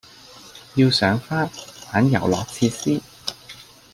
[0.73, 1.47] 要賞花、
[1.93, 3.01] 玩遊樂設施